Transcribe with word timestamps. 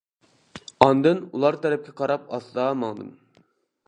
ئاندىن 0.85 1.19
ئۇلار 1.27 1.57
تەرەپكە 1.65 1.93
قاراپ 1.99 2.23
ئاستا 2.39 2.65
ماڭدىم. 2.85 3.13